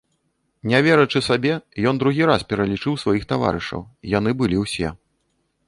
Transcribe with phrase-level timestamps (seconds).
[0.71, 1.51] Не верачы сабе,
[1.91, 3.81] ён другі раз пералічыў сваіх таварышаў,
[4.17, 4.89] яны былі ўсе.